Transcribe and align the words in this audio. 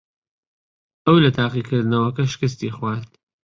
ئەو 1.05 1.17
لە 1.23 1.29
تاقیکردنەوەکە 1.37 2.23
شکستی 2.33 2.73
خوارد. 2.75 3.09